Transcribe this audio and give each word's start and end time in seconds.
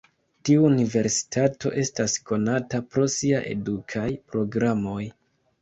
Tiu 0.47 0.63
universitato 0.69 1.73
estas 1.83 2.17
konata 2.31 2.81
pro 2.95 3.07
sia 3.17 3.43
edukaj 3.55 4.07
programoj. 4.33 5.01